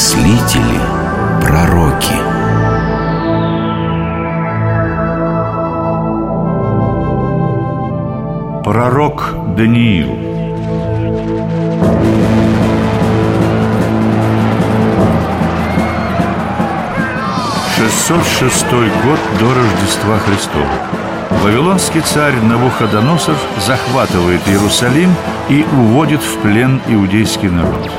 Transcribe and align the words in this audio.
мыслители, 0.00 0.80
пророки. 1.42 2.14
Пророк 8.64 9.34
Даниил 9.56 10.08
Шестьсот 17.76 18.24
шестой 18.24 18.88
год 19.04 19.18
до 19.38 19.54
Рождества 19.54 20.18
Христова 20.20 20.64
Вавилонский 21.42 22.00
царь 22.00 22.36
Навуходоносор 22.36 23.36
захватывает 23.66 24.40
Иерусалим 24.48 25.10
и 25.50 25.66
уводит 25.74 26.22
в 26.22 26.38
плен 26.38 26.80
иудейский 26.88 27.50
народ. 27.50 27.90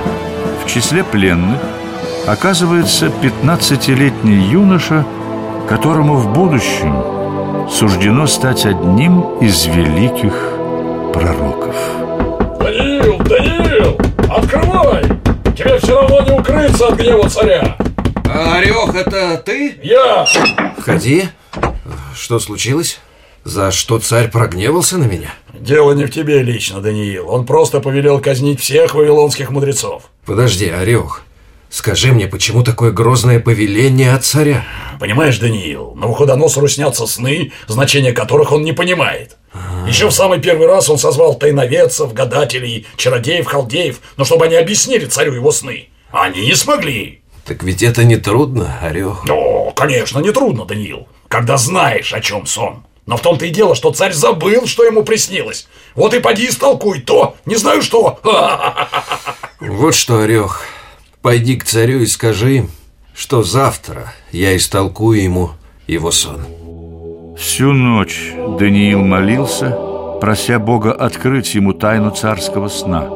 В 0.64 0.68
числе 0.68 1.04
пленных 1.04 1.60
оказывается 2.28 3.08
15-летний 3.08 4.50
юноша, 4.50 5.06
которому 5.68 6.16
в 6.16 6.34
будущем 6.34 7.70
суждено 7.70 8.28
стать 8.28 8.66
одним 8.66 9.40
из 9.40 9.66
великих 9.66 10.34
пророков. 11.14 11.76
Даниил, 12.60 13.18
Даниил, 13.20 13.98
открывай! 14.30 15.04
Тебе 15.56 15.78
все 15.80 16.02
равно 16.02 16.22
не 16.22 16.32
укрыться 16.40 16.88
от 16.88 16.96
гнева 17.00 17.30
царя. 17.30 17.78
А, 18.26 18.58
Орех, 18.58 18.96
это 18.96 19.38
ты? 19.38 19.80
Я! 19.84 20.26
Входи. 20.78 21.26
Что 22.16 22.40
случилось? 22.40 23.00
За 23.44 23.72
что 23.72 24.00
царь 24.00 24.30
прогневался 24.30 24.98
на 24.98 25.06
меня? 25.06 25.34
Дело 25.54 25.94
не 25.94 26.06
в 26.06 26.12
тебе 26.12 26.44
лично, 26.44 26.80
Даниил. 26.80 27.30
Он 27.30 27.46
просто 27.46 27.80
повелел 27.80 28.20
казнить 28.20 28.60
всех 28.60 28.94
вавилонских 28.94 29.50
мудрецов. 29.50 30.04
Подожди, 30.26 30.70
Орех. 30.70 31.24
Скажи 31.72 32.12
мне, 32.12 32.28
почему 32.28 32.64
такое 32.64 32.92
грозное 32.92 33.40
повеление 33.40 34.14
от 34.14 34.26
царя? 34.26 34.66
Понимаешь, 35.00 35.38
Даниил, 35.40 35.94
Навуходоносору 35.96 36.68
снятся 36.68 37.08
сны, 37.08 37.54
значения 37.68 38.12
которых 38.12 38.52
он 38.52 38.64
не 38.64 38.74
понимает. 38.74 39.38
Еще 39.88 40.08
в 40.08 40.12
самый 40.12 40.42
первый 40.42 40.68
раз 40.68 40.90
он 40.90 40.98
созвал 40.98 41.36
тайноведцев, 41.36 42.14
гадателей, 42.14 42.86
чародеев, 42.98 43.48
халдеев, 43.48 44.02
но 44.18 44.26
чтобы 44.26 44.46
они 44.46 44.56
объяснили 44.56 45.06
царю 45.06 45.34
его 45.34 45.50
сны. 45.54 45.88
А 46.12 46.24
они 46.24 46.46
не 46.46 46.56
смогли. 46.56 47.22
Так 47.46 47.64
ведь 47.64 47.82
это 47.82 48.04
не 48.04 48.18
трудно, 48.18 48.78
Орех. 48.82 49.24
О, 49.30 49.72
конечно, 49.72 50.20
нетрудно, 50.20 50.66
Даниил, 50.66 51.08
когда 51.30 51.56
знаешь, 51.56 52.14
о 52.14 52.20
чем 52.20 52.48
сон. 52.48 52.84
Но 53.06 53.16
в 53.16 53.22
том-то 53.22 53.46
и 53.46 53.50
дело, 53.50 53.76
что 53.76 53.94
царь 53.94 54.12
забыл, 54.12 54.68
что 54.68 54.84
ему 54.84 55.04
приснилось. 55.04 55.70
Вот 55.96 56.14
и 56.14 56.20
поди 56.20 56.50
истолкуй 56.50 57.00
то, 57.00 57.38
не 57.46 57.56
знаю 57.56 57.82
что. 57.82 58.20
Вот 59.62 59.94
что, 59.94 60.22
Орех, 60.22 60.66
пойди 61.22 61.56
к 61.56 61.64
царю 61.64 62.00
и 62.00 62.06
скажи, 62.06 62.68
что 63.14 63.44
завтра 63.44 64.14
я 64.32 64.56
истолкую 64.56 65.22
ему 65.22 65.52
его 65.88 66.12
сон. 66.12 66.42
Всю 67.38 67.74
ночь 67.74 68.34
Даниил 68.60 69.02
молился, 69.02 69.78
прося 70.20 70.60
Бога 70.60 70.92
открыть 70.92 71.56
ему 71.56 71.74
тайну 71.74 72.12
царского 72.12 72.68
сна. 72.68 73.10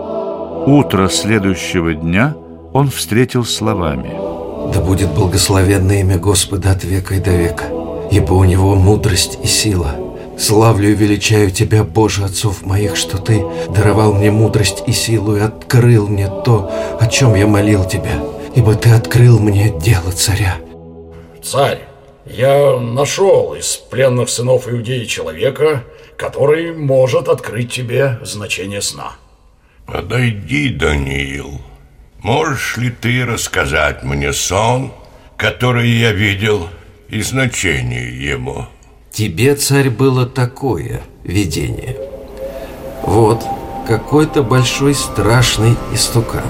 Утро 0.65 1.09
следующего 1.09 1.93
дня 1.93 2.35
он 2.73 2.89
встретил 2.89 3.45
словами. 3.45 4.11
Да 4.73 4.81
будет 4.81 5.11
благословенно 5.11 5.99
имя 5.99 6.17
Господа 6.17 6.71
от 6.71 6.83
века 6.83 7.15
и 7.15 7.19
до 7.19 7.31
века, 7.31 7.65
ибо 8.11 8.33
у 8.33 8.43
него 8.43 8.75
мудрость 8.75 9.37
и 9.43 9.47
сила. 9.47 10.04
Славлю 10.37 10.91
и 10.91 10.95
величаю 10.95 11.51
Тебя, 11.51 11.83
Боже, 11.83 12.23
отцов 12.25 12.65
моих, 12.65 12.95
что 12.95 13.17
Ты 13.17 13.43
даровал 13.69 14.13
мне 14.13 14.31
мудрость 14.31 14.83
и 14.87 14.91
силу 14.91 15.37
и 15.37 15.39
открыл 15.39 16.07
мне 16.07 16.27
то, 16.27 16.71
о 16.99 17.07
чем 17.07 17.35
я 17.35 17.47
молил 17.47 17.85
Тебя, 17.85 18.19
ибо 18.55 18.75
Ты 18.75 18.91
открыл 18.91 19.39
мне 19.39 19.73
дело 19.79 20.11
царя. 20.11 20.57
Царь, 21.43 21.79
я 22.25 22.79
нашел 22.79 23.53
из 23.53 23.75
пленных 23.75 24.29
сынов 24.29 24.67
Иудеи 24.67 25.05
человека, 25.05 25.83
который 26.17 26.73
может 26.73 27.27
открыть 27.27 27.71
тебе 27.71 28.19
значение 28.23 28.81
сна. 28.81 29.13
Подойди, 29.85 30.69
Даниил. 30.69 31.61
Можешь 32.21 32.77
ли 32.77 32.89
ты 32.89 33.23
рассказать 33.25 34.03
мне 34.03 34.33
сон, 34.33 34.91
который 35.37 35.87
я 35.87 36.11
видел, 36.11 36.67
и 37.07 37.21
значение 37.21 38.31
ему? 38.31 38.65
Тебе, 39.15 39.55
царь, 39.55 39.89
было 39.89 40.25
такое 40.25 41.01
видение. 41.23 41.95
Вот 43.01 43.45
какой-то 43.87 44.43
большой 44.43 44.93
страшный 44.93 45.77
истукан. 45.93 46.43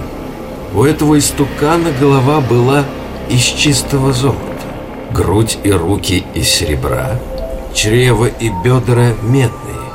У 0.73 0.83
этого 0.83 1.19
истукана 1.19 1.91
голова 1.99 2.41
была 2.41 2.83
из 3.29 3.43
чистого 3.43 4.13
золота, 4.13 4.41
грудь 5.13 5.59
и 5.63 5.69
руки 5.69 6.25
из 6.33 6.47
серебра, 6.47 7.19
чрево 7.75 8.25
и 8.25 8.49
бедра 8.63 9.13
медные, 9.21 9.85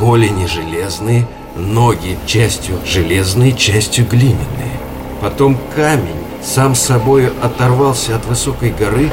голени 0.00 0.46
железные, 0.46 1.24
ноги 1.54 2.18
частью 2.26 2.80
железные, 2.84 3.52
частью 3.52 4.04
глиняные. 4.08 4.80
Потом 5.20 5.56
камень 5.76 6.17
сам 6.42 6.74
собою 6.74 7.32
оторвался 7.42 8.16
от 8.16 8.26
высокой 8.26 8.70
горы, 8.70 9.10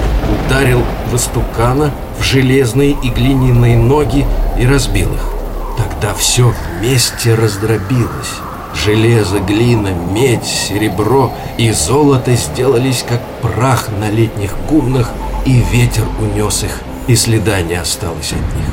ударил 0.47 0.83
в 1.11 1.15
истукана, 1.15 1.91
в 2.19 2.23
железные 2.23 2.91
и 2.91 3.09
глиняные 3.09 3.77
ноги 3.77 4.25
и 4.59 4.65
разбил 4.65 5.13
их. 5.13 5.35
Тогда 5.77 6.13
все 6.13 6.53
вместе 6.79 7.35
раздробилось. 7.35 8.39
Железо, 8.73 9.39
глина, 9.39 9.89
медь, 10.11 10.45
серебро 10.45 11.31
и 11.57 11.71
золото 11.71 12.35
сделались 12.35 13.05
как 13.07 13.21
прах 13.41 13.89
на 13.99 14.09
летних 14.09 14.53
гумнах, 14.69 15.09
и 15.45 15.63
ветер 15.71 16.03
унес 16.19 16.63
их, 16.63 16.81
и 17.07 17.15
следа 17.15 17.61
не 17.61 17.75
осталось 17.75 18.33
от 18.33 18.57
них. 18.57 18.69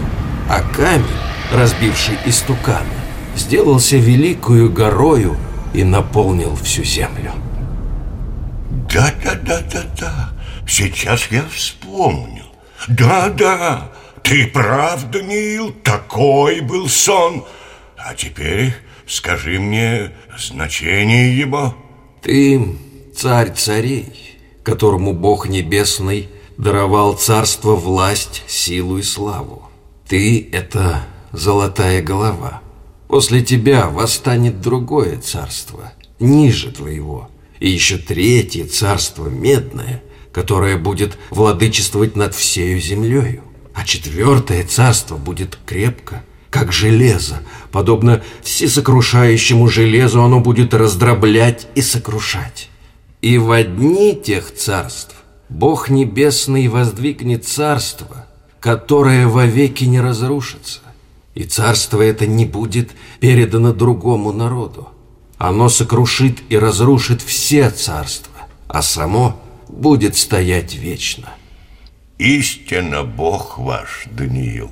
А 0.48 0.60
камень, 0.74 1.04
разбивший 1.52 2.18
истукана, 2.26 2.86
сделался 3.36 3.96
великою 3.96 4.72
горою 4.72 5.36
и 5.72 5.84
наполнил 5.84 6.56
всю 6.56 6.82
землю. 6.82 7.32
Да-да-да-да-да. 8.92 10.32
Сейчас 10.66 11.28
я 11.30 11.44
вспомнил. 11.48 12.44
Да-да, 12.88 13.90
ты 14.22 14.46
прав, 14.46 15.10
Даниил, 15.10 15.72
такой 15.82 16.60
был 16.60 16.88
сон. 16.88 17.44
А 17.96 18.14
теперь 18.14 18.74
скажи 19.06 19.58
мне 19.58 20.12
значение 20.38 21.36
его. 21.36 21.74
Ты 22.20 22.76
царь 23.16 23.52
царей, 23.52 24.38
которому 24.62 25.12
Бог 25.12 25.48
Небесный 25.48 26.28
даровал 26.58 27.14
царство, 27.14 27.74
власть, 27.74 28.42
силу 28.46 28.98
и 28.98 29.02
славу. 29.02 29.68
Ты— 30.06 30.48
это 30.52 31.04
золотая 31.32 32.02
голова. 32.02 32.60
После 33.08 33.42
тебя 33.42 33.88
восстанет 33.88 34.60
другое 34.60 35.18
царство, 35.18 35.92
ниже 36.18 36.70
твоего, 36.72 37.28
и 37.62 37.68
еще 37.70 37.96
третье 37.96 38.64
царство 38.64 39.28
медное, 39.28 40.02
которое 40.32 40.76
будет 40.76 41.16
владычествовать 41.30 42.16
над 42.16 42.34
всею 42.34 42.80
землею. 42.80 43.44
А 43.72 43.84
четвертое 43.84 44.64
царство 44.64 45.16
будет 45.16 45.56
крепко, 45.64 46.24
как 46.50 46.72
железо, 46.72 47.38
подобно 47.70 48.20
всесокрушающему 48.42 49.68
железу 49.68 50.24
оно 50.24 50.40
будет 50.40 50.74
раздроблять 50.74 51.68
и 51.76 51.82
сокрушать. 51.82 52.68
И 53.20 53.38
в 53.38 53.52
одни 53.52 54.16
тех 54.16 54.52
царств 54.52 55.14
Бог 55.48 55.88
Небесный 55.88 56.66
воздвигнет 56.66 57.46
царство, 57.46 58.26
которое 58.58 59.28
вовеки 59.28 59.84
не 59.84 60.00
разрушится. 60.00 60.80
И 61.36 61.44
царство 61.44 62.02
это 62.02 62.26
не 62.26 62.44
будет 62.44 62.90
передано 63.20 63.72
другому 63.72 64.32
народу. 64.32 64.88
Оно 65.42 65.68
сокрушит 65.68 66.38
и 66.50 66.56
разрушит 66.56 67.20
все 67.20 67.68
царства, 67.70 68.42
а 68.68 68.80
само 68.80 69.42
будет 69.68 70.16
стоять 70.16 70.76
вечно. 70.76 71.30
Истинно 72.16 73.02
Бог 73.02 73.58
ваш, 73.58 74.04
Даниил. 74.06 74.70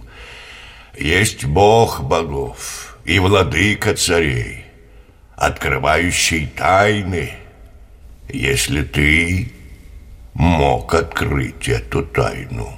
Есть 0.97 1.45
Бог 1.45 2.05
богов 2.05 2.97
и 3.05 3.19
владыка 3.19 3.95
царей, 3.95 4.65
открывающий 5.35 6.47
тайны, 6.47 7.33
если 8.29 8.83
ты 8.83 9.51
мог 10.35 10.95
открыть 10.95 11.69
эту 11.69 12.05
тайну. 12.05 12.73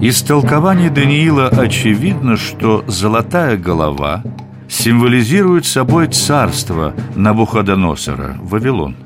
Из 0.00 0.22
толкования 0.22 0.88
Даниила 0.88 1.48
очевидно, 1.48 2.38
что 2.38 2.84
золотая 2.86 3.58
голова 3.58 4.24
символизирует 4.68 5.66
собой 5.66 6.08
царство 6.08 6.94
Навуходоносора, 7.16 8.36
Вавилон. 8.40 8.96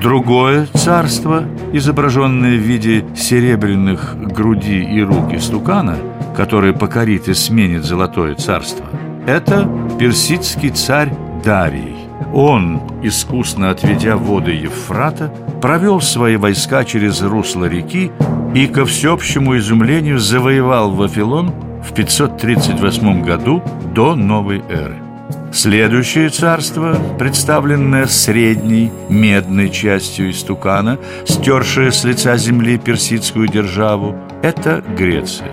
Другое 0.00 0.66
царство, 0.74 1.44
изображенное 1.72 2.56
в 2.56 2.60
виде 2.60 3.04
серебряных 3.16 4.16
груди 4.16 4.82
и 4.82 5.02
рук 5.02 5.32
истукана, 5.32 5.96
который 6.36 6.72
покорит 6.72 7.28
и 7.28 7.34
сменит 7.34 7.84
золотое 7.84 8.34
царство, 8.36 8.86
это 9.26 9.68
персидский 9.98 10.70
царь 10.70 11.12
Дарий– 11.44 11.96
Он, 12.32 12.80
искусно 13.02 13.70
отведя 13.70 14.16
воды 14.16 14.52
Евфрата, 14.52 15.32
провел 15.62 16.00
свои 16.00 16.36
войска 16.36 16.84
через 16.84 17.22
русло 17.22 17.64
реки 17.64 18.12
и, 18.54 18.66
ко 18.66 18.84
всеобщему 18.84 19.56
изумлению, 19.56 20.18
завоевал 20.18 20.90
Вавилон 20.90 21.52
в 21.82 21.94
538 21.94 23.24
году 23.24 23.62
до 23.94 24.14
новой 24.14 24.62
эры. 24.68 25.07
Следующее 25.52 26.28
царство, 26.28 26.96
представленное 27.18 28.06
средней 28.06 28.92
медной 29.08 29.70
частью 29.70 30.30
истукана, 30.30 30.98
стершее 31.24 31.90
с 31.90 32.04
лица 32.04 32.36
земли 32.36 32.78
персидскую 32.78 33.48
державу, 33.48 34.14
это 34.42 34.84
Греция. 34.96 35.50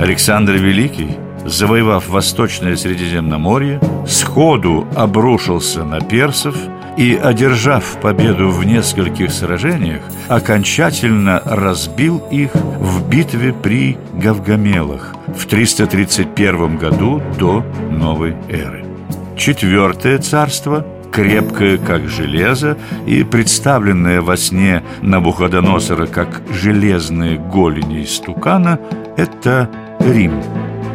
Александр 0.00 0.52
Великий, 0.52 1.16
завоевав 1.44 2.08
Восточное 2.08 2.74
Средиземноморье, 2.76 3.80
сходу 4.06 4.86
обрушился 4.96 5.84
на 5.84 6.00
персов 6.00 6.56
и, 6.96 7.14
одержав 7.14 8.00
победу 8.00 8.50
в 8.50 8.64
нескольких 8.64 9.30
сражениях, 9.30 10.02
окончательно 10.28 11.42
разбил 11.44 12.22
их 12.30 12.54
в 12.54 13.08
битве 13.08 13.52
при 13.52 13.98
Гавгамелах 14.14 15.14
в 15.28 15.46
331 15.46 16.78
году 16.78 17.22
до 17.38 17.64
новой 17.90 18.34
эры. 18.48 18.77
Четвертое 19.38 20.18
царство 20.18 20.84
крепкое, 21.12 21.78
как 21.78 22.08
железо, 22.08 22.76
и 23.06 23.22
представленное 23.22 24.20
во 24.20 24.36
сне 24.36 24.82
Набуходоносора 25.00 26.06
как 26.06 26.42
железные 26.50 27.38
голени 27.38 28.04
истукана– 28.04 28.78
это 29.16 29.70
Рим. 30.00 30.42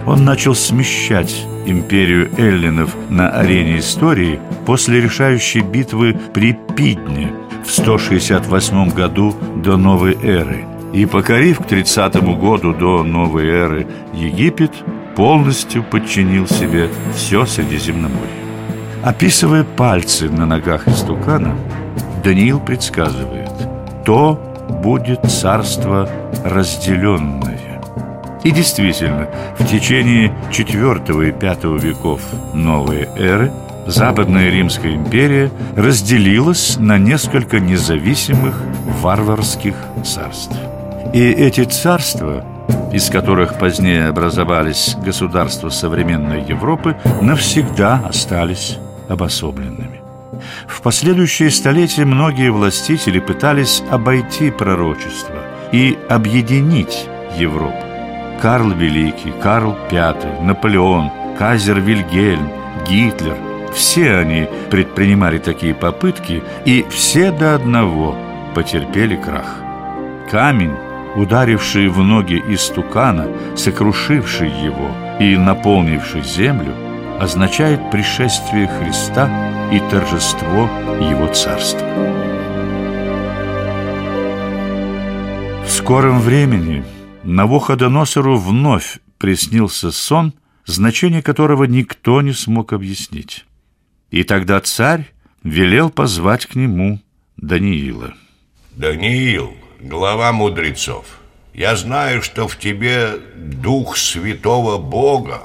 Он 0.06 0.26
начал 0.26 0.56
смещать 0.56 1.34
империю 1.66 2.30
эллинов 2.38 2.96
на 3.10 3.30
арене 3.30 3.80
истории 3.80 4.40
после 4.66 5.02
решающей 5.02 5.62
битвы 5.62 6.18
при 6.34 6.58
Пидне 6.76 7.32
в 7.66 7.72
168 7.72 8.90
году 8.90 9.34
до 9.64 9.78
новой 9.78 10.18
эры 10.22 10.66
и, 10.94 11.06
покорив 11.06 11.60
к 11.60 11.66
30 11.66 12.38
году 12.38 12.74
до 12.74 13.04
новой 13.04 13.48
эры 13.48 13.88
Египет, 14.14 14.72
полностью 15.16 15.84
подчинил 15.84 16.48
себе 16.48 16.90
все 17.16 17.46
Средиземноморье. 17.46 18.44
Описывая 19.04 19.64
пальцы 19.64 20.30
на 20.30 20.46
ногах 20.46 20.88
истукана, 20.88 21.56
Даниил 22.24 22.60
предсказывает 22.60 23.52
«То 24.06 24.40
будет 24.84 25.30
царство 25.30 26.10
разделенное». 26.44 27.82
И 28.44 28.52
действительно, 28.52 29.30
в 29.58 29.66
течение 29.66 30.34
IV 30.52 31.28
и 31.28 31.32
V 31.32 31.78
веков 31.80 32.22
новой 32.54 33.08
эры 33.18 33.52
Западная 33.86 34.50
Римская 34.50 34.96
империя 34.96 35.52
разделилась 35.76 36.78
на 36.78 36.98
несколько 36.98 37.60
независимых 37.60 38.62
варварских 39.02 39.76
царств. 40.06 40.56
И 41.14 41.32
эти 41.32 41.64
царства 41.64 42.46
из 42.94 43.10
которых 43.10 43.58
позднее 43.58 44.08
образовались 44.08 44.96
государства 45.04 45.70
современной 45.70 46.44
Европы, 46.44 46.96
навсегда 47.22 48.04
остались 48.08 48.78
обособленными. 49.10 50.02
В 50.68 50.82
последующие 50.82 51.50
столетия 51.50 52.06
многие 52.06 52.52
властители 52.52 53.20
пытались 53.20 53.82
обойти 53.90 54.52
пророчество 54.52 55.36
и 55.72 55.98
объединить 56.08 57.08
Европу. 57.36 57.84
Карл 58.42 58.70
Великий, 58.72 59.34
Карл 59.42 59.76
V, 59.90 60.16
Наполеон, 60.42 61.10
Казер 61.40 61.80
Вильгельм, 61.80 62.48
Гитлер– 62.88 63.38
все 63.74 64.18
они 64.18 64.48
предпринимали 64.70 65.40
такие 65.40 65.74
попытки, 65.74 66.44
и 66.64 66.86
все 66.92 67.32
до 67.32 67.56
одного 67.56 68.16
потерпели 68.54 69.16
крах. 69.16 69.56
Камень 70.30 70.76
ударивший 71.16 71.88
в 71.88 72.00
ноги 72.00 72.42
истукана, 72.50 73.28
сокрушивший 73.56 74.50
его 74.50 74.90
и 75.20 75.38
наполнивший 75.38 76.24
землю, 76.24 76.74
означает 77.20 77.92
пришествие 77.92 78.68
Христа 78.68 79.30
и 79.72 79.80
торжество 79.90 80.70
Его 81.00 81.28
Царства. 81.34 81.88
В 85.66 85.70
скором 85.70 86.20
времени 86.20 86.84
Навуходоносору 87.24 88.38
вновь 88.38 89.00
приснился 89.18 89.92
сон, 89.92 90.34
значение 90.66 91.22
которого 91.22 91.64
никто 91.64 92.22
не 92.22 92.34
смог 92.34 92.74
объяснить. 92.74 93.46
И 94.12 94.24
тогда 94.24 94.60
царь 94.60 95.12
велел 95.44 95.90
позвать 95.90 96.46
к 96.46 96.56
нему 96.56 97.02
Даниила. 97.38 98.14
Даниил, 98.76 99.54
глава 99.84 100.32
мудрецов, 100.32 101.06
я 101.54 101.76
знаю, 101.76 102.22
что 102.22 102.48
в 102.48 102.58
тебе 102.58 103.18
дух 103.36 103.98
святого 103.98 104.78
Бога, 104.78 105.42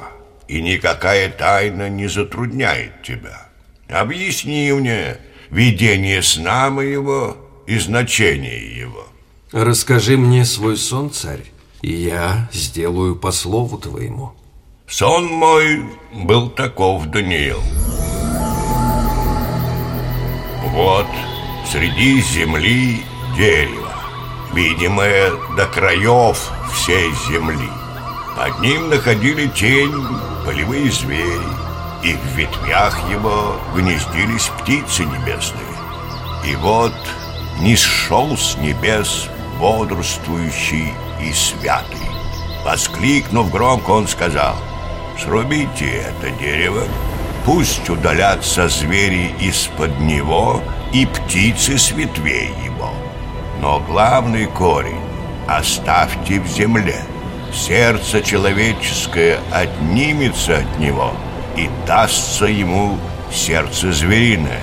и 0.46 0.62
никакая 0.62 1.28
тайна 1.28 1.88
не 1.88 2.06
затрудняет 2.08 3.02
тебя. 3.02 3.48
Объясни 3.88 4.72
мне 4.72 5.18
видение 5.50 6.22
сна 6.22 6.70
моего 6.70 7.36
и 7.66 7.78
значение 7.78 8.78
его. 8.78 9.06
Расскажи 9.52 10.16
мне 10.16 10.44
свой 10.44 10.76
сон, 10.76 11.10
царь, 11.10 11.44
и 11.82 11.92
я 11.92 12.48
сделаю 12.52 13.16
по 13.16 13.32
слову 13.32 13.76
твоему. 13.78 14.32
Сон 14.86 15.26
мой 15.26 15.84
был 16.12 16.48
таков, 16.48 17.06
Даниил. 17.06 17.60
Вот 20.72 21.06
среди 21.70 22.20
земли 22.22 23.02
дерево 23.36 23.87
видимое 24.52 25.32
до 25.56 25.66
краев 25.66 26.50
всей 26.72 27.12
земли. 27.28 27.68
Под 28.36 28.60
ним 28.60 28.88
находили 28.88 29.46
тень 29.48 30.06
полевые 30.44 30.90
звери, 30.92 31.48
и 32.02 32.14
в 32.14 32.24
ветвях 32.36 32.98
его 33.10 33.56
гнездились 33.74 34.50
птицы 34.60 35.04
небесные. 35.04 35.64
И 36.44 36.54
вот 36.56 36.94
не 37.60 37.76
сшел 37.76 38.36
с 38.36 38.56
небес 38.56 39.28
бодрствующий 39.58 40.92
и 41.20 41.32
святый. 41.32 41.98
Воскликнув 42.64 43.50
громко, 43.50 43.90
он 43.90 44.06
сказал, 44.06 44.56
«Срубите 45.18 45.86
это 45.86 46.30
дерево, 46.30 46.84
пусть 47.44 47.88
удалятся 47.90 48.68
звери 48.68 49.34
из-под 49.40 49.98
него 49.98 50.62
и 50.92 51.06
птицы 51.06 51.76
с 51.76 51.90
ветвей 51.90 52.52
его». 52.64 52.77
Но 53.60 53.80
главный 53.80 54.46
корень 54.46 55.00
оставьте 55.48 56.40
в 56.40 56.46
земле. 56.46 57.00
Сердце 57.52 58.22
человеческое 58.22 59.40
отнимется 59.50 60.58
от 60.58 60.78
него, 60.78 61.12
и 61.56 61.68
дастся 61.86 62.44
ему 62.44 62.98
сердце 63.32 63.90
звериное, 63.92 64.60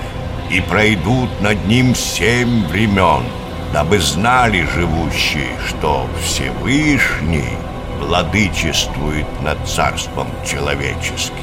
и 0.50 0.60
пройдут 0.60 1.28
над 1.40 1.66
ним 1.66 1.94
семь 1.94 2.66
времен, 2.68 3.24
дабы 3.72 3.98
знали 3.98 4.66
живущие, 4.74 5.50
что 5.68 6.06
Всевышний 6.24 7.58
владычествует 7.98 9.26
над 9.42 9.58
царством 9.68 10.28
человеческим. 10.46 11.34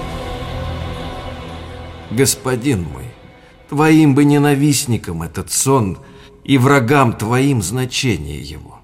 Господин 2.09 2.87
мой, 2.91 3.05
твоим 3.69 4.15
бы 4.15 4.23
ненавистникам 4.23 5.21
этот 5.21 5.51
сон– 5.51 5.99
и 6.43 6.57
врагам 6.57 7.13
твоим 7.13 7.61
значение 7.61 8.41
его. 8.41 8.81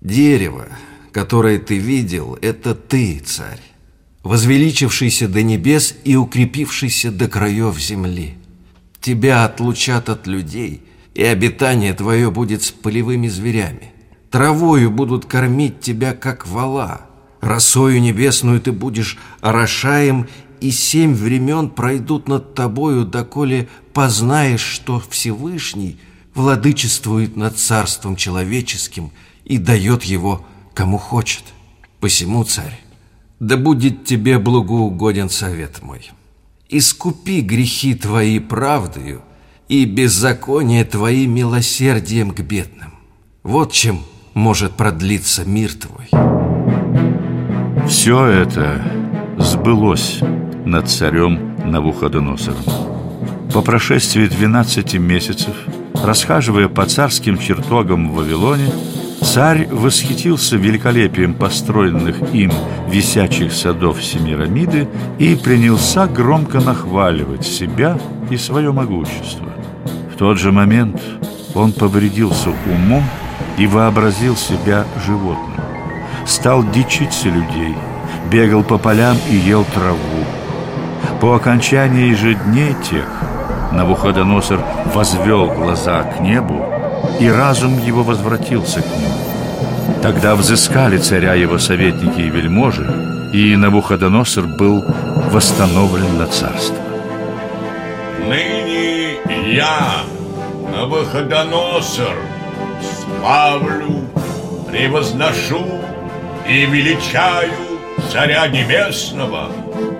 Дерево, 0.00 0.68
которое 1.12 1.58
ты 1.58 1.78
видел, 1.78 2.36
это 2.42 2.74
ты, 2.74 3.20
царь, 3.24 3.60
возвеличившийся 4.22 5.28
до 5.28 5.42
небес 5.42 5.94
и 6.04 6.16
укрепившийся 6.16 7.10
до 7.10 7.28
краев 7.28 7.78
земли. 7.78 8.34
Тебя 9.00 9.44
отлучат 9.44 10.08
от 10.08 10.26
людей, 10.26 10.82
и 11.14 11.22
обитание 11.22 11.94
твое 11.94 12.30
будет 12.30 12.62
с 12.62 12.70
полевыми 12.70 13.28
зверями. 13.28 13.92
Травою 14.30 14.90
будут 14.90 15.26
кормить 15.26 15.80
тебя, 15.80 16.12
как 16.12 16.46
вала. 16.46 17.02
Росою 17.40 18.00
небесную 18.00 18.60
ты 18.60 18.72
будешь 18.72 19.18
орошаем, 19.40 20.26
и 20.60 20.70
семь 20.70 21.14
времен 21.14 21.68
пройдут 21.68 22.26
над 22.26 22.54
тобою, 22.54 23.04
доколе 23.04 23.68
познаешь, 23.92 24.62
что 24.62 25.00
Всевышний— 25.08 26.00
владычествует 26.34 27.36
над 27.36 27.58
царством 27.58 28.16
человеческим 28.16 29.10
и 29.44 29.58
дает 29.58 30.04
его 30.04 30.44
кому 30.74 30.98
хочет. 30.98 31.44
Посему, 32.00 32.44
царь, 32.44 32.80
да 33.40 33.56
будет 33.56 34.04
тебе 34.04 34.38
благоугоден 34.38 35.30
совет 35.30 35.82
мой. 35.82 36.10
Искупи 36.68 37.40
грехи 37.40 37.94
твои 37.94 38.38
правдою 38.38 39.22
и 39.68 39.84
беззаконие 39.84 40.84
твои 40.84 41.26
милосердием 41.26 42.32
к 42.32 42.40
бедным. 42.40 42.94
Вот 43.42 43.72
чем 43.72 44.00
может 44.34 44.72
продлиться 44.72 45.44
мир 45.44 45.72
твой. 45.72 46.08
Все 47.88 48.26
это 48.26 48.82
сбылось 49.38 50.20
над 50.64 50.88
царем 50.88 51.56
Навуходоносором. 51.64 52.64
По 53.52 53.62
прошествии 53.62 54.26
12 54.26 54.94
месяцев, 54.94 55.54
расхаживая 56.04 56.68
по 56.68 56.86
царским 56.86 57.38
чертогам 57.38 58.10
в 58.10 58.16
Вавилоне, 58.16 58.70
царь 59.22 59.66
восхитился 59.70 60.56
великолепием 60.56 61.34
построенных 61.34 62.16
им 62.34 62.52
висячих 62.88 63.52
садов 63.52 64.02
Семирамиды 64.04 64.88
и 65.18 65.34
принялся 65.34 66.06
громко 66.06 66.60
нахваливать 66.60 67.46
себя 67.46 67.98
и 68.30 68.36
свое 68.36 68.72
могущество. 68.72 69.48
В 70.12 70.16
тот 70.16 70.38
же 70.38 70.52
момент 70.52 71.00
он 71.54 71.72
повредился 71.72 72.50
умом 72.66 73.04
и 73.58 73.66
вообразил 73.66 74.36
себя 74.36 74.84
животным. 75.06 75.60
Стал 76.26 76.64
дичиться 76.70 77.28
людей, 77.28 77.74
бегал 78.30 78.62
по 78.62 78.78
полям 78.78 79.16
и 79.30 79.36
ел 79.36 79.64
траву. 79.74 80.24
По 81.20 81.36
окончании 81.36 82.14
же 82.14 82.34
дней 82.34 82.74
тех 82.88 83.23
Навуходоносор 83.74 84.60
возвел 84.94 85.48
глаза 85.48 86.02
к 86.04 86.20
небу, 86.20 86.64
и 87.18 87.28
разум 87.28 87.78
его 87.78 88.04
возвратился 88.04 88.80
к 88.82 88.86
нему. 88.86 89.14
Тогда 90.00 90.36
взыскали 90.36 90.96
царя 90.98 91.34
его 91.34 91.58
советники 91.58 92.20
и 92.20 92.30
вельможи, 92.30 92.86
и 93.32 93.56
Навуходоносор 93.56 94.46
был 94.46 94.84
восстановлен 95.32 96.18
на 96.18 96.26
царство. 96.26 96.76
Ныне 98.28 99.16
я, 99.52 100.04
Навуходоносор, 100.72 102.16
славлю, 103.00 104.04
превозношу 104.70 105.66
и 106.48 106.64
величаю 106.66 107.50
Царя 108.12 108.46
Небесного, 108.46 109.50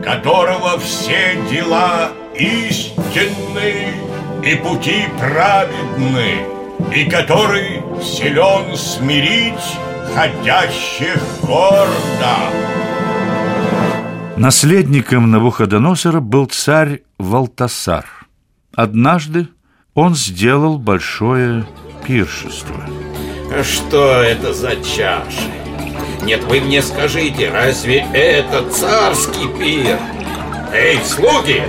которого 0.05 0.79
все 0.79 1.37
дела 1.51 2.11
истинны 2.35 2.94
и 3.17 4.57
пути 4.57 5.05
праведны, 5.19 6.47
и 6.95 7.09
который 7.09 7.83
силен 8.03 8.77
смирить 8.77 9.55
ходящих 10.15 11.17
гордо. 11.43 12.37
Наследником 14.37 15.31
Навуходоносора 15.31 16.21
был 16.21 16.47
царь 16.47 17.03
Валтасар. 17.19 18.05
Однажды 18.75 19.49
он 19.95 20.17
сделал 20.17 20.79
большое 20.79 21.65
пиршество. 22.05 22.85
Что 23.63 24.23
это 24.23 24.53
за 24.53 24.75
чаши? 24.77 25.53
Нет, 26.23 26.43
вы 26.45 26.61
мне 26.61 26.83
скажите, 26.83 27.51
разве 27.51 28.05
это 28.13 28.69
царский 28.71 29.47
пир? 29.57 29.99
Эй, 30.73 30.99
слуги, 31.05 31.63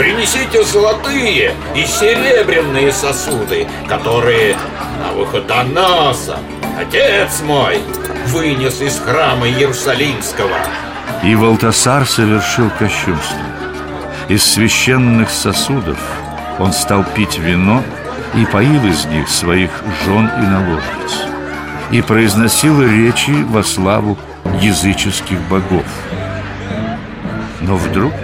принесите 0.00 0.64
золотые 0.64 1.54
и 1.74 1.84
серебряные 1.84 2.90
сосуды, 2.90 3.66
которые 3.86 4.56
на 4.98 5.12
выходоноса, 5.12 6.38
отец 6.80 7.42
мой, 7.42 7.82
вынес 8.28 8.80
из 8.80 8.98
храма 8.98 9.46
Иерусалимского. 9.46 10.56
И 11.22 11.34
Валтасар 11.34 12.06
совершил 12.06 12.70
кощунство. 12.78 13.36
Из 14.30 14.42
священных 14.42 15.28
сосудов 15.28 15.98
он 16.58 16.72
стал 16.72 17.04
пить 17.14 17.36
вино 17.36 17.84
и 18.34 18.46
поил 18.46 18.82
из 18.86 19.04
них 19.04 19.28
своих 19.28 19.70
жен 20.06 20.30
и 20.34 20.46
наложниц 20.46 21.26
и 21.90 22.00
произносил 22.00 22.82
речи 22.82 23.44
во 23.50 23.62
славу 23.62 24.16
языческих 24.62 25.38
богов. 25.50 25.84
Но 27.60 27.76
вдруг 27.76 28.14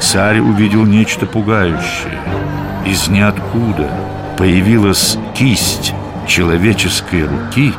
царь 0.00 0.40
увидел 0.40 0.84
нечто 0.84 1.26
пугающее. 1.26 2.18
Из 2.86 3.08
ниоткуда 3.08 3.90
появилась 4.38 5.16
кисть 5.34 5.92
человеческой 6.26 7.26
руки 7.26 7.72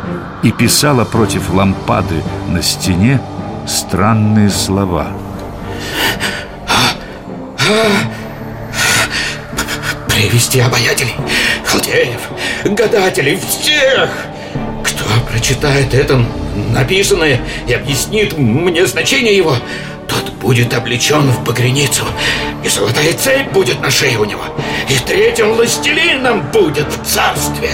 и 0.44 0.52
писала 0.52 1.04
против 1.04 1.52
лампады 1.54 2.22
на 2.50 2.62
стене 2.62 3.20
странные 3.68 4.50
слова. 4.50 5.08
Привести 10.08 10.60
обаятелей, 10.60 11.16
халдеев, 11.66 12.22
гадателей, 12.66 13.40
всех! 13.40 14.10
Кто 14.84 15.06
прочитает 15.32 15.94
это 15.94 16.24
написанное 16.74 17.42
и 17.68 17.74
объяснит 17.74 18.38
мне 18.38 18.86
значение 18.86 19.36
его, 19.36 19.56
будет 20.42 20.74
облечен 20.74 21.30
в 21.30 21.44
багряницу, 21.44 22.04
и 22.64 22.70
золотая 22.70 23.14
цепь 23.14 23.52
будет 23.52 23.82
на 23.82 23.90
шее 23.90 24.18
у 24.18 24.26
него, 24.26 24.44
и 24.90 24.96
третьим 25.06 25.54
властелином 25.54 26.42
будет 26.52 26.88
в 26.88 27.06
царстве. 27.06 27.70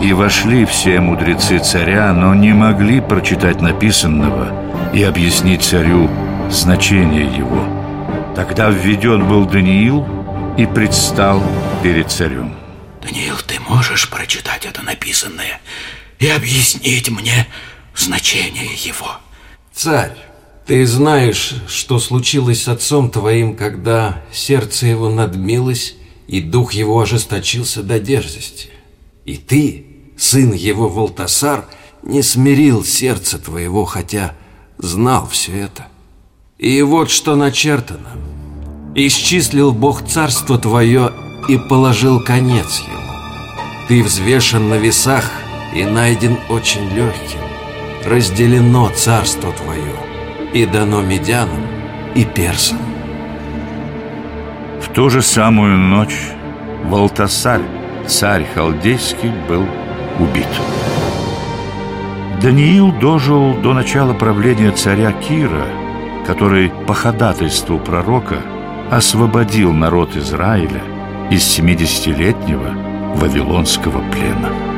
И 0.00 0.12
вошли 0.12 0.64
все 0.66 1.00
мудрецы 1.00 1.58
царя, 1.58 2.12
но 2.12 2.34
не 2.34 2.52
могли 2.52 3.00
прочитать 3.00 3.60
написанного 3.60 4.92
и 4.92 5.02
объяснить 5.02 5.62
царю 5.62 6.10
значение 6.50 7.24
его. 7.24 7.66
Тогда 8.34 8.68
введен 8.68 9.26
был 9.26 9.46
Даниил 9.46 10.06
и 10.58 10.66
предстал 10.66 11.42
перед 11.82 12.10
царем. 12.10 12.54
Даниил, 13.02 13.36
ты 13.46 13.58
можешь 13.60 14.08
прочитать 14.10 14.66
это 14.66 14.82
написанное 14.82 15.60
и 16.18 16.28
объяснить 16.28 17.08
мне 17.08 17.46
значение 17.94 18.74
его? 18.74 19.18
Царь, 19.72 20.16
ты 20.66 20.84
знаешь, 20.84 21.54
что 21.68 22.00
случилось 22.00 22.64
с 22.64 22.68
отцом 22.68 23.10
твоим, 23.10 23.54
когда 23.56 24.24
сердце 24.32 24.86
его 24.86 25.08
надмилось, 25.08 25.94
и 26.26 26.40
дух 26.40 26.72
его 26.72 27.00
ожесточился 27.00 27.84
до 27.84 28.00
дерзости. 28.00 28.70
И 29.24 29.36
ты, 29.36 29.86
сын 30.18 30.52
его 30.52 30.88
Волтасар, 30.88 31.66
не 32.02 32.22
смирил 32.22 32.84
сердце 32.84 33.38
твоего, 33.38 33.84
хотя 33.84 34.34
знал 34.78 35.28
все 35.28 35.52
это. 35.52 35.86
И 36.58 36.82
вот 36.82 37.10
что 37.10 37.36
начертано. 37.36 38.10
Исчислил 38.96 39.72
Бог 39.72 40.04
царство 40.04 40.58
твое 40.58 41.12
и 41.48 41.58
положил 41.58 42.20
конец 42.20 42.80
ему. 42.80 43.12
Ты 43.86 44.02
взвешен 44.02 44.68
на 44.68 44.74
весах 44.74 45.30
и 45.74 45.84
найден 45.84 46.38
очень 46.48 46.88
легким. 46.90 47.40
Разделено 48.04 48.90
царство 48.96 49.52
твое 49.52 50.05
и 50.56 50.64
дано 50.64 51.02
медянам 51.02 51.66
и 52.14 52.24
персам. 52.24 52.78
В 54.80 54.88
ту 54.94 55.10
же 55.10 55.20
самую 55.20 55.76
ночь 55.76 56.18
Валтасарь, 56.84 57.60
царь 58.06 58.46
халдейский, 58.54 59.32
был 59.48 59.64
убит. 60.18 60.48
Даниил 62.40 62.90
дожил 62.92 63.54
до 63.54 63.74
начала 63.74 64.14
правления 64.14 64.70
царя 64.70 65.12
Кира, 65.12 65.66
который 66.26 66.70
по 66.86 66.94
ходатайству 66.94 67.78
пророка 67.78 68.36
освободил 68.90 69.72
народ 69.72 70.16
Израиля 70.16 70.82
из 71.30 71.42
70-летнего 71.58 73.14
вавилонского 73.16 74.02
плена. 74.10 74.75